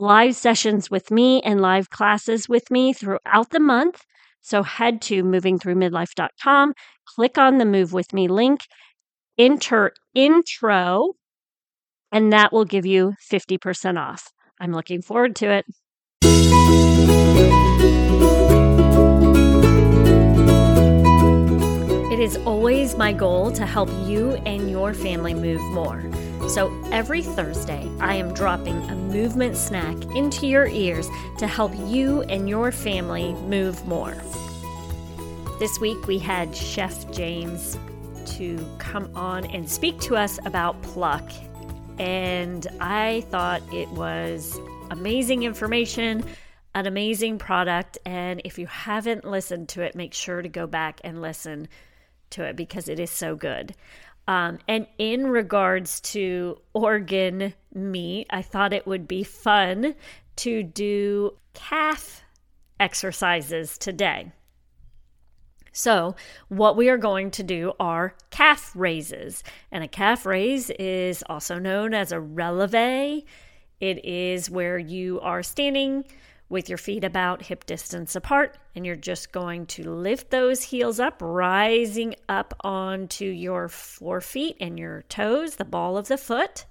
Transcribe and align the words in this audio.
live 0.00 0.34
sessions 0.34 0.90
with 0.90 1.10
me, 1.10 1.42
and 1.42 1.60
live 1.60 1.90
classes 1.90 2.48
with 2.48 2.70
me 2.70 2.92
throughout 2.92 3.50
the 3.50 3.60
month. 3.60 4.02
So 4.40 4.62
head 4.62 5.02
to 5.02 5.22
movingthroughmidlife.com, 5.22 6.72
click 7.04 7.36
on 7.36 7.58
the 7.58 7.66
Move 7.66 7.92
With 7.92 8.12
Me 8.14 8.26
link, 8.26 8.60
enter 9.38 9.92
intro, 10.14 11.12
and 12.10 12.32
that 12.32 12.52
will 12.52 12.64
give 12.64 12.86
you 12.86 13.14
50% 13.30 13.98
off. 13.98 14.32
I'm 14.58 14.72
looking 14.72 15.02
forward 15.02 15.36
to 15.36 15.50
it. 15.50 15.66
It 22.12 22.18
is 22.18 22.36
always 22.38 22.96
my 22.96 23.12
goal 23.12 23.50
to 23.52 23.66
help 23.66 23.90
you 24.06 24.32
and 24.46 24.70
your 24.70 24.94
family 24.94 25.34
move 25.34 25.60
more. 25.72 26.02
So 26.48 26.72
every 26.90 27.22
Thursday, 27.22 27.88
I 28.00 28.16
am 28.16 28.34
dropping 28.34 28.76
a 28.90 28.94
movement 28.94 29.56
snack 29.56 29.96
into 30.16 30.46
your 30.46 30.66
ears 30.66 31.08
to 31.38 31.46
help 31.46 31.72
you 31.86 32.22
and 32.22 32.48
your 32.48 32.72
family 32.72 33.34
move 33.34 33.86
more. 33.86 34.16
This 35.60 35.78
week, 35.78 36.06
we 36.06 36.18
had 36.18 36.56
Chef 36.56 37.10
James 37.12 37.78
to 38.36 38.58
come 38.78 39.14
on 39.14 39.44
and 39.46 39.70
speak 39.70 40.00
to 40.00 40.16
us 40.16 40.38
about 40.44 40.80
pluck. 40.82 41.30
And 41.98 42.66
I 42.80 43.24
thought 43.28 43.62
it 43.72 43.88
was 43.90 44.58
amazing 44.90 45.42
information, 45.42 46.24
an 46.74 46.86
amazing 46.86 47.38
product. 47.38 47.98
And 48.06 48.40
if 48.44 48.58
you 48.58 48.66
haven't 48.66 49.24
listened 49.24 49.68
to 49.70 49.82
it, 49.82 49.94
make 49.94 50.14
sure 50.14 50.40
to 50.42 50.48
go 50.48 50.66
back 50.66 51.00
and 51.04 51.20
listen 51.20 51.68
to 52.30 52.44
it 52.44 52.56
because 52.56 52.88
it 52.88 52.98
is 52.98 53.10
so 53.10 53.36
good. 53.36 53.74
Um, 54.28 54.58
and 54.68 54.86
in 54.98 55.26
regards 55.26 56.00
to 56.02 56.58
organ 56.72 57.54
meat, 57.74 58.26
I 58.30 58.42
thought 58.42 58.72
it 58.72 58.86
would 58.86 59.08
be 59.08 59.24
fun 59.24 59.94
to 60.36 60.62
do 60.62 61.36
calf 61.54 62.22
exercises 62.78 63.76
today. 63.76 64.32
So, 65.72 66.16
what 66.48 66.76
we 66.76 66.88
are 66.88 66.98
going 66.98 67.30
to 67.32 67.42
do 67.42 67.72
are 67.78 68.14
calf 68.30 68.72
raises. 68.74 69.44
And 69.70 69.84
a 69.84 69.88
calf 69.88 70.26
raise 70.26 70.70
is 70.70 71.22
also 71.28 71.58
known 71.58 71.94
as 71.94 72.10
a 72.10 72.20
releve. 72.20 73.24
It 73.80 74.04
is 74.04 74.50
where 74.50 74.78
you 74.78 75.20
are 75.20 75.42
standing 75.42 76.04
with 76.50 76.68
your 76.68 76.76
feet 76.76 77.04
about 77.04 77.40
hip 77.42 77.64
distance 77.64 78.14
apart, 78.14 78.58
and 78.74 78.84
you're 78.84 78.96
just 78.96 79.32
going 79.32 79.64
to 79.64 79.90
lift 79.90 80.30
those 80.30 80.64
heels 80.64 81.00
up, 81.00 81.16
rising 81.22 82.14
up 82.28 82.52
onto 82.60 83.24
your 83.24 83.68
forefeet 83.68 84.56
and 84.60 84.78
your 84.78 85.02
toes, 85.08 85.56
the 85.56 85.64
ball 85.64 85.96
of 85.96 86.08
the 86.08 86.18
foot 86.18 86.66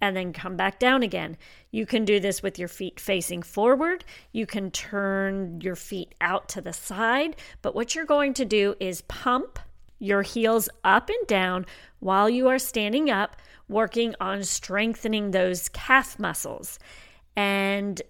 and 0.00 0.16
then 0.16 0.32
come 0.32 0.56
back 0.56 0.78
down 0.78 1.02
again. 1.02 1.36
You 1.70 1.86
can 1.86 2.04
do 2.04 2.20
this 2.20 2.42
with 2.42 2.58
your 2.58 2.68
feet 2.68 2.98
facing 2.98 3.42
forward. 3.42 4.04
You 4.32 4.46
can 4.46 4.70
turn 4.70 5.60
your 5.60 5.76
feet 5.76 6.14
out 6.20 6.48
to 6.50 6.60
the 6.60 6.72
side. 6.72 7.36
But 7.62 7.74
what 7.74 7.94
you're 7.94 8.06
going 8.06 8.34
to 8.34 8.44
do 8.44 8.74
is 8.80 9.02
pump 9.02 9.58
your 9.98 10.22
heels 10.22 10.68
up 10.82 11.10
and 11.10 11.26
down 11.26 11.66
while 11.98 12.30
you 12.30 12.48
are 12.48 12.58
standing 12.58 13.10
up, 13.10 13.36
working 13.68 14.14
on 14.20 14.42
strengthening 14.42 15.30
those 15.30 15.68
calf 15.68 16.18
muscles. 16.18 16.78
And 17.36 18.00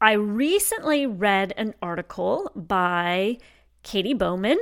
I 0.00 0.12
recently 0.12 1.06
read 1.06 1.54
an 1.56 1.74
article 1.80 2.50
by 2.54 3.38
Katy 3.82 4.14
Bowman 4.14 4.58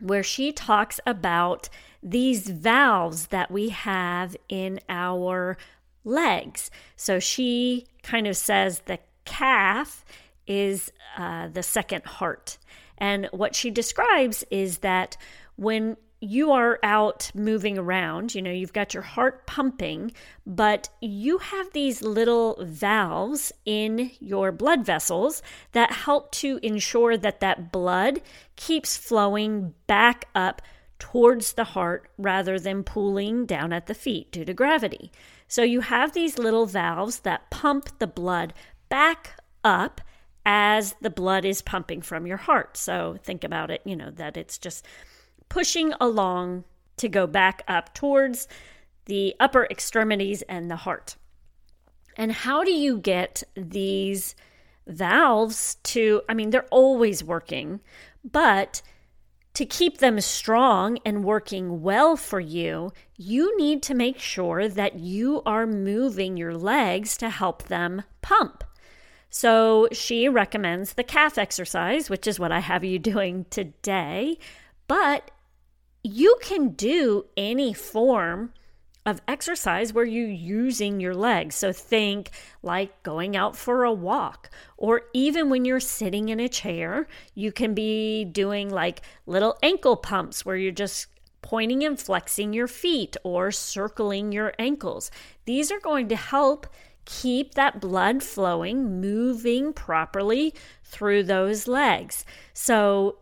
where 0.00 0.22
she 0.22 0.52
talks 0.52 1.00
about 1.06 1.68
these 2.02 2.48
valves 2.48 3.28
that 3.28 3.50
we 3.50 3.70
have 3.70 4.36
in 4.48 4.78
our 4.88 5.56
legs. 6.04 6.70
So 6.96 7.18
she 7.18 7.86
kind 8.02 8.26
of 8.26 8.36
says 8.36 8.80
the 8.80 8.98
calf 9.24 10.04
is 10.46 10.92
uh, 11.16 11.48
the 11.48 11.62
second 11.62 12.04
heart. 12.04 12.58
And 12.98 13.28
what 13.32 13.54
she 13.54 13.70
describes 13.70 14.44
is 14.50 14.78
that 14.78 15.16
when 15.56 15.96
you 16.20 16.50
are 16.50 16.78
out 16.82 17.30
moving 17.34 17.76
around, 17.76 18.34
you 18.34 18.40
know, 18.40 18.50
you've 18.50 18.72
got 18.72 18.94
your 18.94 19.02
heart 19.02 19.46
pumping, 19.46 20.12
but 20.46 20.88
you 21.00 21.38
have 21.38 21.72
these 21.72 22.02
little 22.02 22.56
valves 22.62 23.52
in 23.64 24.10
your 24.18 24.50
blood 24.50 24.84
vessels 24.84 25.42
that 25.72 25.92
help 25.92 26.32
to 26.32 26.58
ensure 26.62 27.16
that 27.16 27.40
that 27.40 27.70
blood 27.70 28.22
keeps 28.56 28.96
flowing 28.96 29.74
back 29.86 30.26
up 30.34 30.62
towards 30.98 31.52
the 31.52 31.64
heart 31.64 32.10
rather 32.16 32.58
than 32.58 32.82
pooling 32.82 33.44
down 33.44 33.72
at 33.72 33.86
the 33.86 33.94
feet 33.94 34.32
due 34.32 34.44
to 34.44 34.54
gravity. 34.54 35.12
So 35.46 35.62
you 35.62 35.82
have 35.82 36.12
these 36.12 36.38
little 36.38 36.66
valves 36.66 37.20
that 37.20 37.50
pump 37.50 37.98
the 37.98 38.06
blood 38.06 38.54
back 38.88 39.38
up 39.62 40.00
as 40.46 40.94
the 41.00 41.10
blood 41.10 41.44
is 41.44 41.60
pumping 41.60 42.00
from 42.00 42.26
your 42.26 42.36
heart. 42.36 42.76
So 42.76 43.18
think 43.22 43.44
about 43.44 43.70
it, 43.70 43.82
you 43.84 43.96
know, 43.96 44.10
that 44.12 44.36
it's 44.36 44.58
just 44.58 44.86
pushing 45.48 45.92
along 46.00 46.64
to 46.96 47.08
go 47.08 47.26
back 47.26 47.62
up 47.68 47.94
towards 47.94 48.48
the 49.06 49.34
upper 49.38 49.66
extremities 49.70 50.42
and 50.42 50.70
the 50.70 50.76
heart. 50.76 51.16
And 52.16 52.32
how 52.32 52.64
do 52.64 52.72
you 52.72 52.98
get 52.98 53.42
these 53.54 54.34
valves 54.86 55.76
to, 55.84 56.22
I 56.28 56.34
mean, 56.34 56.50
they're 56.50 56.66
always 56.70 57.22
working, 57.22 57.80
but 58.24 58.82
to 59.54 59.64
keep 59.64 59.98
them 59.98 60.20
strong 60.20 60.98
and 61.04 61.24
working 61.24 61.82
well 61.82 62.16
for 62.16 62.40
you, 62.40 62.92
you 63.16 63.56
need 63.56 63.82
to 63.84 63.94
make 63.94 64.18
sure 64.18 64.68
that 64.68 64.98
you 64.98 65.42
are 65.46 65.66
moving 65.66 66.36
your 66.36 66.54
legs 66.54 67.16
to 67.18 67.30
help 67.30 67.64
them 67.64 68.02
pump. 68.20 68.64
So 69.30 69.88
she 69.92 70.28
recommends 70.28 70.92
the 70.92 71.02
calf 71.02 71.38
exercise, 71.38 72.10
which 72.10 72.26
is 72.26 72.38
what 72.38 72.52
I 72.52 72.60
have 72.60 72.84
you 72.84 72.98
doing 73.12 73.46
today. 73.50 74.38
But 74.88 75.30
you 76.06 76.36
can 76.40 76.70
do 76.70 77.26
any 77.36 77.72
form 77.72 78.52
of 79.04 79.20
exercise 79.28 79.92
where 79.92 80.04
you're 80.04 80.28
using 80.28 81.00
your 81.00 81.14
legs. 81.14 81.54
So 81.54 81.72
think 81.72 82.30
like 82.62 83.02
going 83.04 83.36
out 83.36 83.56
for 83.56 83.84
a 83.84 83.92
walk, 83.92 84.50
or 84.76 85.02
even 85.14 85.48
when 85.48 85.64
you're 85.64 85.80
sitting 85.80 86.28
in 86.28 86.40
a 86.40 86.48
chair, 86.48 87.06
you 87.34 87.52
can 87.52 87.72
be 87.72 88.24
doing 88.24 88.68
like 88.68 89.02
little 89.26 89.56
ankle 89.62 89.96
pumps 89.96 90.44
where 90.44 90.56
you're 90.56 90.72
just 90.72 91.06
pointing 91.40 91.84
and 91.84 92.00
flexing 92.00 92.52
your 92.52 92.66
feet 92.66 93.16
or 93.22 93.52
circling 93.52 94.32
your 94.32 94.52
ankles. 94.58 95.12
These 95.44 95.70
are 95.70 95.80
going 95.80 96.08
to 96.08 96.16
help 96.16 96.66
keep 97.04 97.54
that 97.54 97.80
blood 97.80 98.24
flowing, 98.24 99.00
moving 99.00 99.72
properly 99.72 100.52
through 100.82 101.22
those 101.22 101.68
legs. 101.68 102.24
So 102.52 103.18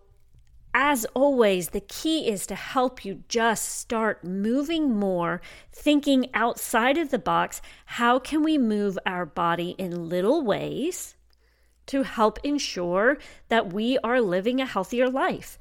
as 0.75 1.07
always, 1.15 1.69
the 1.69 1.81
key 1.81 2.29
is 2.29 2.49
to 2.49 2.57
help 2.57 3.05
you 3.05 3.23
just 3.29 3.69
start 3.79 4.25
moving 4.25 4.97
more, 4.97 5.41
thinking 5.71 6.29
outside 6.35 6.99
of 6.99 7.11
the 7.11 7.19
box. 7.19 7.63
How 7.87 8.19
can 8.19 8.43
we 8.43 8.59
move 8.59 8.99
our 9.07 9.25
body 9.25 9.77
in 9.79 10.09
little 10.09 10.43
ways 10.43 11.15
to 11.87 12.03
help 12.03 12.41
ensure 12.43 13.19
that 13.49 13.73
we 13.73 13.99
are 13.99 14.21
living 14.21 14.61
a 14.61 14.67
healthier 14.67 15.09
life 15.09 15.59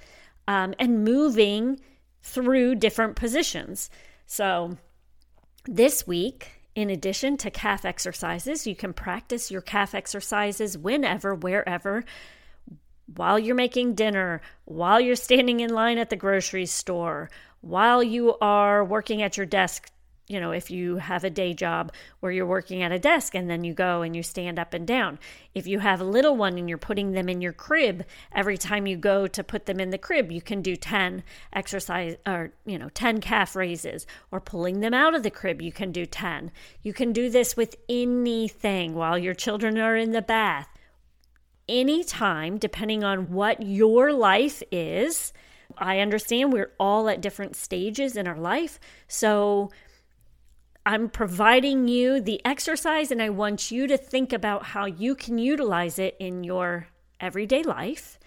um, 0.47 0.73
and 0.79 1.03
moving 1.03 1.79
through 2.23 2.75
different 2.75 3.15
positions? 3.15 3.91
So, 4.25 4.77
this 5.65 6.07
week, 6.07 6.63
in 6.73 6.89
addition 6.89 7.37
to 7.37 7.51
calf 7.51 7.85
exercises, 7.85 8.65
you 8.65 8.75
can 8.75 8.93
practice 8.93 9.51
your 9.51 9.61
calf 9.61 9.93
exercises 9.93 10.75
whenever, 10.75 11.35
wherever 11.35 12.03
while 13.05 13.39
you're 13.39 13.55
making 13.55 13.95
dinner, 13.95 14.41
while 14.65 14.99
you're 14.99 15.15
standing 15.15 15.59
in 15.59 15.73
line 15.73 15.97
at 15.97 16.09
the 16.09 16.15
grocery 16.15 16.65
store, 16.65 17.29
while 17.61 18.03
you 18.03 18.37
are 18.39 18.83
working 18.83 19.21
at 19.21 19.37
your 19.37 19.45
desk 19.45 19.91
you 20.27 20.39
know, 20.39 20.51
if 20.51 20.71
you 20.71 20.97
have 20.97 21.23
a 21.23 21.29
day 21.29 21.53
job 21.53 21.91
where 22.21 22.31
you're 22.31 22.45
working 22.45 22.81
at 22.81 22.93
a 22.93 22.99
desk 22.99 23.35
and 23.35 23.49
then 23.49 23.63
you 23.63 23.73
go 23.73 24.01
and 24.01 24.15
you 24.15 24.23
stand 24.23 24.57
up 24.57 24.73
and 24.73 24.87
down. 24.87 25.19
If 25.53 25.67
you 25.67 25.79
have 25.79 25.99
a 25.99 26.05
little 26.05 26.37
one 26.37 26.57
and 26.57 26.69
you're 26.69 26.77
putting 26.77 27.11
them 27.11 27.27
in 27.27 27.41
your 27.41 27.51
crib, 27.51 28.05
every 28.31 28.57
time 28.57 28.87
you 28.87 28.95
go 28.95 29.27
to 29.27 29.43
put 29.43 29.65
them 29.65 29.81
in 29.81 29.89
the 29.89 29.97
crib, 29.97 30.31
you 30.31 30.41
can 30.41 30.61
do 30.61 30.77
10 30.77 31.23
exercise 31.51 32.15
or, 32.25 32.53
you 32.65 32.79
know, 32.79 32.89
10 32.89 33.19
calf 33.19 33.55
raises 33.55 34.07
or 34.31 34.39
pulling 34.39 34.79
them 34.79 34.93
out 34.93 35.13
of 35.13 35.23
the 35.23 35.31
crib, 35.31 35.61
you 35.61 35.73
can 35.73 35.91
do 35.91 36.05
10. 36.05 36.51
You 36.81 36.93
can 36.93 37.11
do 37.11 37.29
this 37.29 37.57
with 37.57 37.75
anything 37.89 38.95
while 38.95 39.17
your 39.17 39.33
children 39.33 39.77
are 39.77 39.97
in 39.97 40.11
the 40.11 40.21
bath. 40.21 40.72
Anytime, 41.67 42.57
depending 42.57 43.03
on 43.03 43.31
what 43.31 43.61
your 43.61 44.11
life 44.13 44.61
is. 44.71 45.33
I 45.77 45.99
understand 45.99 46.53
we're 46.53 46.73
all 46.79 47.09
at 47.09 47.21
different 47.21 47.55
stages 47.55 48.15
in 48.15 48.27
our 48.27 48.37
life. 48.37 48.79
So, 49.07 49.71
I'm 50.85 51.07
providing 51.09 51.87
you 51.87 52.19
the 52.19 52.41
exercise 52.45 53.09
and 53.09 53.21
I 53.21 53.29
want 53.29 53.71
you 53.71 53.87
to 53.87 53.97
think 53.97 54.33
about 54.33 54.63
how 54.65 54.85
you 54.85 55.15
can 55.15 55.37
utilize 55.37 55.97
it 55.97 56.17
in 56.19 56.43
your 56.43 56.87
everyday 57.21 57.63
life. 57.63 58.19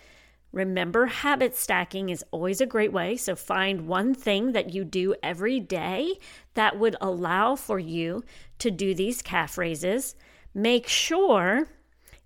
Remember, 0.52 1.04
habit 1.04 1.54
stacking 1.54 2.08
is 2.08 2.24
always 2.30 2.62
a 2.62 2.66
great 2.66 2.92
way. 2.92 3.18
So 3.18 3.36
find 3.36 3.86
one 3.86 4.14
thing 4.14 4.52
that 4.52 4.72
you 4.72 4.84
do 4.84 5.14
every 5.22 5.60
day 5.60 6.14
that 6.54 6.78
would 6.78 6.96
allow 6.98 7.56
for 7.56 7.78
you 7.78 8.24
to 8.60 8.70
do 8.70 8.94
these 8.94 9.20
calf 9.20 9.58
raises. 9.58 10.14
Make 10.54 10.88
sure, 10.88 11.68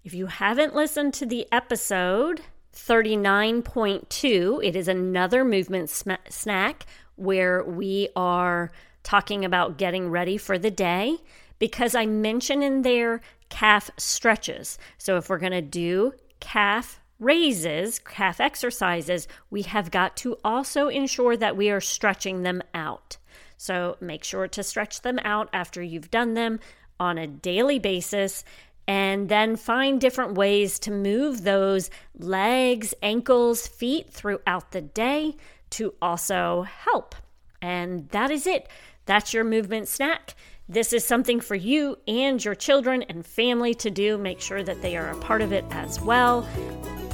if 0.03 0.15
you 0.15 0.27
haven't 0.27 0.75
listened 0.75 1.15
to 1.15 1.27
the 1.27 1.47
episode 1.53 2.41
39.2, 2.75 4.65
it 4.65 4.75
is 4.75 4.89
another 4.89 5.45
movement 5.45 5.91
sm- 5.91 6.13
snack 6.29 6.87
where 7.17 7.63
we 7.63 8.09
are 8.17 8.71
talking 9.03 9.45
about 9.45 9.77
getting 9.77 10.09
ready 10.09 10.39
for 10.39 10.59
the 10.59 10.71
day 10.71 11.19
because 11.59 11.95
I 11.95 12.07
mention 12.07 12.63
in 12.63 12.83
there 12.83 13.21
calf 13.51 13.91
stretches. 13.99 14.79
So 14.97 15.17
if 15.17 15.29
we're 15.29 15.39
going 15.39 15.53
to 15.53 15.61
do 15.61 16.15
calf 16.39 17.01
raises, 17.19 17.99
calf 17.99 18.41
exercises, 18.41 19.29
we 19.51 19.63
have 19.63 19.91
got 19.91 20.17
to 20.19 20.39
also 20.43 20.89
ensure 20.89 21.37
that 21.37 21.57
we 21.57 21.71
are 21.71 21.81
stretching 21.81 22.43
them 22.43 22.63
out. 22.73 23.19
So 23.59 23.99
make 24.01 24.25
sure 24.25 24.49
to 24.49 24.63
stretch 24.63 25.03
them 25.03 25.19
out 25.19 25.51
after 25.53 25.83
you've 25.83 26.11
done 26.11 26.33
them 26.33 26.61
on 26.99 27.19
a 27.19 27.27
daily 27.27 27.79
basis 27.79 28.45
and 28.91 29.29
then 29.29 29.55
find 29.55 30.01
different 30.01 30.35
ways 30.35 30.81
to 30.81 30.91
move 30.91 31.45
those 31.45 31.91
legs, 32.19 32.93
ankles, 33.03 33.69
feet 33.69 34.11
throughout 34.11 34.73
the 34.73 34.81
day 34.81 35.37
to 35.71 35.95
also 36.03 36.63
help. 36.63 37.15
And 37.63 38.09
that 38.09 38.33
is 38.33 38.49
it. 38.49 38.67
That's 39.07 39.33
your 39.33 39.45
movement 39.45 39.87
snack. 39.87 40.35
This 40.69 40.93
is 40.93 41.05
something 41.05 41.39
for 41.39 41.55
you 41.55 41.99
and 42.09 42.45
your 42.45 42.57
children 42.57 43.05
and 43.05 43.25
family 43.25 43.75
to 43.75 43.93
do. 43.93 44.19
Make 44.19 44.41
sure 44.41 44.65
that 44.65 44.83
they 44.83 44.97
are 44.97 45.11
a 45.11 45.17
part 45.19 45.41
of 45.41 45.53
it 45.53 45.65
as 45.71 46.01
well. 46.01 46.45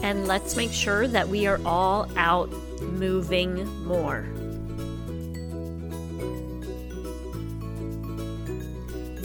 And 0.03 0.27
let's 0.27 0.57
make 0.57 0.73
sure 0.73 1.07
that 1.07 1.29
we 1.29 1.47
are 1.47 1.61
all 1.67 2.11
out 2.17 2.51
moving 2.81 3.67
more. 3.85 4.27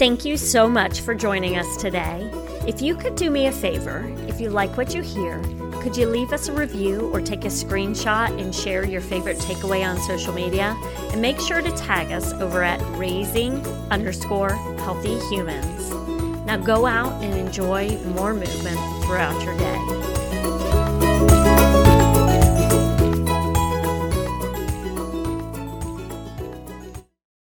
Thank 0.01 0.25
you 0.25 0.36
so 0.36 0.68
much 0.68 1.01
for 1.01 1.13
joining 1.13 1.57
us 1.57 1.77
today. 1.77 2.27
If 2.65 2.81
you 2.81 2.95
could 2.95 3.13
do 3.13 3.30
me 3.30 3.45
a 3.45 3.51
favor, 3.51 4.12
if 4.27 4.42
you 4.42 4.50
like 4.50 4.75
what 4.75 4.95
you 4.95 5.03
hear, 5.03 5.39
could 5.74 5.95
you 5.95 6.07
leave 6.07 6.33
us 6.33 6.48
a 6.48 6.53
review 6.53 7.12
or 7.13 7.21
take 7.21 7.45
a 7.45 7.50
screenshot 7.50 8.30
and 8.42 8.56
share 8.56 8.83
your 8.83 9.01
favorite 9.01 9.38
takeaway 9.38 9.88
on 9.88 10.00
social 10.00 10.33
media? 10.33 10.75
And 11.12 11.21
make 11.21 11.39
sure 11.39 11.62
to 11.62 11.71
tag 11.77 12.12
us 12.12 12.33
over 12.33 12.63
at 12.63 12.81
raising 12.98 13.63
underscore 13.92 14.56
healthy 14.80 15.19
humans. 15.30 15.92
Now 16.47 16.57
go 16.57 16.88
out 16.88 17.24
and 17.24 17.36
enjoy 17.36 17.95
more 18.00 18.33
movement 18.33 18.80
throughout 19.06 19.39
your 19.44 19.56
day. 19.59 20.00